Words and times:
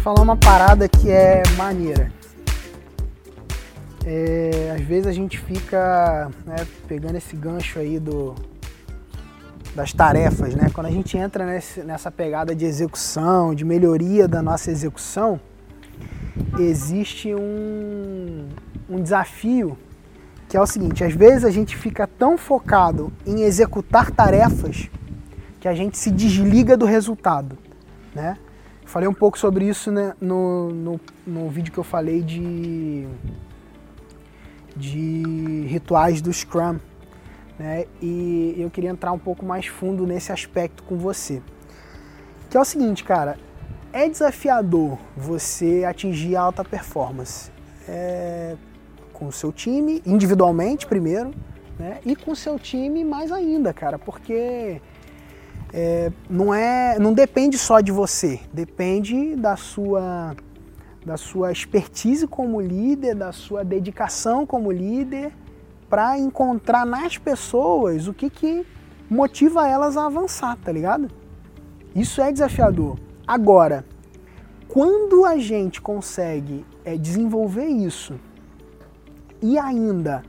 Falar 0.00 0.22
uma 0.22 0.36
parada 0.36 0.88
que 0.88 1.10
é 1.10 1.42
maneira. 1.56 2.10
É, 4.06 4.74
às 4.74 4.80
vezes 4.80 5.06
a 5.06 5.12
gente 5.12 5.38
fica 5.38 6.30
né, 6.46 6.56
pegando 6.88 7.16
esse 7.16 7.36
gancho 7.36 7.78
aí 7.78 7.98
do, 7.98 8.34
das 9.74 9.92
tarefas, 9.92 10.54
né? 10.54 10.70
Quando 10.72 10.86
a 10.86 10.90
gente 10.90 11.18
entra 11.18 11.44
nesse, 11.44 11.82
nessa 11.82 12.10
pegada 12.10 12.54
de 12.54 12.64
execução, 12.64 13.54
de 13.54 13.62
melhoria 13.62 14.26
da 14.26 14.40
nossa 14.40 14.70
execução, 14.70 15.38
existe 16.58 17.34
um, 17.34 18.48
um 18.88 19.02
desafio 19.02 19.76
que 20.48 20.56
é 20.56 20.60
o 20.60 20.66
seguinte: 20.66 21.04
às 21.04 21.12
vezes 21.12 21.44
a 21.44 21.50
gente 21.50 21.76
fica 21.76 22.06
tão 22.06 22.38
focado 22.38 23.12
em 23.26 23.42
executar 23.42 24.10
tarefas 24.10 24.88
que 25.60 25.68
a 25.68 25.74
gente 25.74 25.98
se 25.98 26.10
desliga 26.10 26.74
do 26.74 26.86
resultado, 26.86 27.58
né? 28.14 28.38
Falei 28.90 29.08
um 29.08 29.14
pouco 29.14 29.38
sobre 29.38 29.68
isso 29.68 29.92
né, 29.92 30.14
no, 30.20 30.70
no, 30.70 31.00
no, 31.24 31.48
vídeo 31.48 31.72
que 31.72 31.78
eu 31.78 31.84
falei 31.84 32.22
de, 32.22 33.06
de 34.76 35.64
rituais 35.68 36.20
do 36.20 36.32
Scrum. 36.32 36.76
Né, 37.56 37.84
e 38.02 38.56
eu 38.58 38.68
queria 38.68 38.90
entrar 38.90 39.12
um 39.12 39.18
pouco 39.18 39.46
mais 39.46 39.66
fundo 39.66 40.04
nesse 40.04 40.32
aspecto 40.32 40.82
com 40.82 40.98
você. 40.98 41.40
Que 42.50 42.56
é 42.56 42.60
o 42.60 42.64
seguinte, 42.64 43.04
cara, 43.04 43.38
é 43.92 44.08
desafiador 44.08 44.98
você 45.16 45.84
atingir 45.88 46.34
alta 46.34 46.64
performance. 46.64 47.52
É, 47.88 48.56
com 49.12 49.28
o 49.28 49.32
seu 49.32 49.52
time, 49.52 50.02
individualmente 50.04 50.84
primeiro, 50.84 51.30
né, 51.78 52.00
e 52.04 52.16
com 52.16 52.32
o 52.32 52.36
seu 52.36 52.58
time 52.58 53.04
mais 53.04 53.30
ainda, 53.30 53.72
cara, 53.72 54.00
porque 54.00 54.82
é, 55.72 56.10
não 56.28 56.52
é, 56.52 56.98
não 56.98 57.12
depende 57.12 57.56
só 57.56 57.80
de 57.80 57.92
você, 57.92 58.40
depende 58.52 59.36
da 59.36 59.56
sua 59.56 60.34
da 61.04 61.16
sua 61.16 61.50
expertise 61.50 62.26
como 62.26 62.60
líder, 62.60 63.14
da 63.14 63.32
sua 63.32 63.64
dedicação 63.64 64.44
como 64.44 64.70
líder, 64.70 65.32
para 65.88 66.18
encontrar 66.18 66.84
nas 66.84 67.16
pessoas 67.16 68.06
o 68.06 68.12
que, 68.12 68.28
que 68.28 68.66
motiva 69.08 69.66
elas 69.66 69.96
a 69.96 70.06
avançar, 70.06 70.58
tá 70.62 70.70
ligado? 70.70 71.10
Isso 71.94 72.20
é 72.20 72.30
desafiador. 72.30 72.98
Agora, 73.26 73.84
quando 74.68 75.24
a 75.24 75.38
gente 75.38 75.80
consegue 75.80 76.64
é, 76.84 76.96
desenvolver 76.96 77.66
isso 77.66 78.14
e 79.42 79.58
ainda 79.58 80.22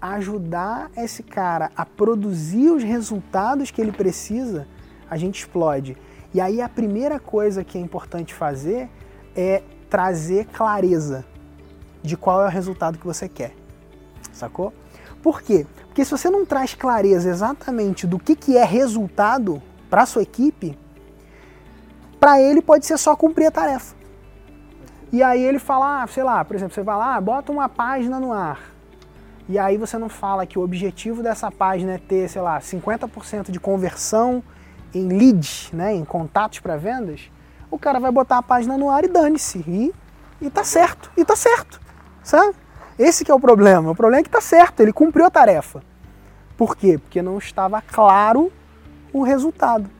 ajudar 0.00 0.90
esse 0.96 1.22
cara 1.22 1.70
a 1.76 1.84
produzir 1.84 2.70
os 2.70 2.82
resultados 2.82 3.70
que 3.70 3.80
ele 3.80 3.92
precisa, 3.92 4.66
a 5.08 5.16
gente 5.16 5.40
explode. 5.40 5.96
E 6.34 6.40
aí 6.40 6.60
a 6.60 6.68
primeira 6.68 7.18
coisa 7.18 7.64
que 7.64 7.78
é 7.78 7.80
importante 7.80 8.34
fazer 8.34 8.90
é 9.34 9.62
trazer 9.88 10.46
clareza 10.46 11.24
de 12.02 12.16
qual 12.16 12.42
é 12.42 12.46
o 12.46 12.50
resultado 12.50 12.98
que 12.98 13.06
você 13.06 13.28
quer. 13.28 13.54
Sacou? 14.32 14.72
Por 15.22 15.42
quê? 15.42 15.66
Porque 15.86 16.04
se 16.04 16.10
você 16.10 16.28
não 16.28 16.44
traz 16.44 16.74
clareza 16.74 17.28
exatamente 17.28 18.06
do 18.06 18.18
que, 18.18 18.36
que 18.36 18.56
é 18.56 18.64
resultado 18.64 19.62
para 19.88 20.06
sua 20.06 20.22
equipe, 20.22 20.78
para 22.20 22.40
ele 22.40 22.60
pode 22.60 22.86
ser 22.86 22.98
só 22.98 23.16
cumprir 23.16 23.46
a 23.46 23.50
tarefa. 23.50 23.94
E 25.12 25.22
aí 25.22 25.42
ele 25.42 25.58
fala, 25.58 26.02
ah, 26.02 26.06
sei 26.06 26.22
lá, 26.22 26.44
por 26.44 26.54
exemplo, 26.56 26.74
você 26.74 26.82
vai 26.82 26.96
lá, 26.96 27.20
bota 27.20 27.50
uma 27.50 27.68
página 27.68 28.20
no 28.20 28.32
ar. 28.32 28.75
E 29.48 29.58
aí 29.58 29.76
você 29.76 29.96
não 29.96 30.08
fala 30.08 30.44
que 30.44 30.58
o 30.58 30.62
objetivo 30.62 31.22
dessa 31.22 31.50
página 31.50 31.92
é 31.92 31.98
ter, 31.98 32.28
sei 32.28 32.42
lá, 32.42 32.58
50% 32.58 33.50
de 33.50 33.60
conversão 33.60 34.42
em 34.92 35.06
leads, 35.06 35.70
né, 35.72 35.94
em 35.94 36.04
contatos 36.04 36.58
para 36.58 36.76
vendas, 36.76 37.30
o 37.70 37.78
cara 37.78 38.00
vai 38.00 38.10
botar 38.10 38.38
a 38.38 38.42
página 38.42 38.76
no 38.76 38.90
ar 38.90 39.04
e 39.04 39.08
dane-se. 39.08 39.58
E, 39.66 39.94
e 40.40 40.50
tá 40.50 40.64
certo, 40.64 41.10
e 41.16 41.24
tá 41.24 41.36
certo. 41.36 41.80
Sabe? 42.22 42.54
Esse 42.98 43.24
que 43.24 43.30
é 43.30 43.34
o 43.34 43.40
problema. 43.40 43.90
O 43.90 43.94
problema 43.94 44.20
é 44.20 44.24
que 44.24 44.30
tá 44.30 44.40
certo, 44.40 44.80
ele 44.80 44.92
cumpriu 44.92 45.26
a 45.26 45.30
tarefa. 45.30 45.82
Por 46.56 46.76
quê? 46.76 46.98
Porque 46.98 47.20
não 47.20 47.38
estava 47.38 47.82
claro 47.82 48.50
o 49.12 49.22
resultado. 49.22 49.90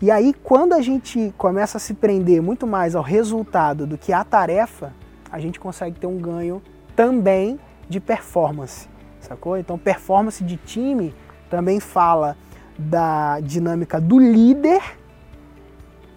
E 0.00 0.10
aí, 0.10 0.34
quando 0.34 0.72
a 0.72 0.80
gente 0.80 1.32
começa 1.38 1.76
a 1.78 1.80
se 1.80 1.94
prender 1.94 2.42
muito 2.42 2.66
mais 2.66 2.94
ao 2.94 3.02
resultado 3.02 3.86
do 3.86 3.96
que 3.96 4.12
à 4.12 4.24
tarefa, 4.24 4.92
a 5.30 5.38
gente 5.38 5.60
consegue 5.60 5.98
ter 5.98 6.06
um 6.06 6.18
ganho 6.18 6.62
também 6.96 7.58
de 7.88 8.00
performance, 8.00 8.88
sacou? 9.20 9.56
Então, 9.56 9.78
performance 9.78 10.42
de 10.42 10.56
time 10.56 11.14
também 11.50 11.80
fala 11.80 12.36
da 12.78 13.40
dinâmica 13.40 14.00
do 14.00 14.18
líder 14.18 14.82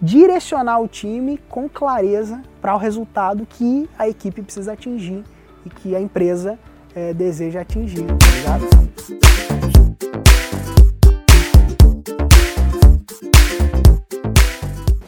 direcionar 0.01 0.79
o 0.79 0.87
time 0.87 1.39
com 1.49 1.67
clareza 1.67 2.41
para 2.61 2.75
o 2.75 2.77
resultado 2.77 3.45
que 3.45 3.89
a 3.97 4.07
equipe 4.07 4.41
precisa 4.41 4.73
atingir 4.73 5.23
e 5.65 5.69
que 5.69 5.95
a 5.95 6.01
empresa 6.01 6.57
é, 6.95 7.13
deseja 7.13 7.61
atingir, 7.61 8.05
tá 8.45 9.36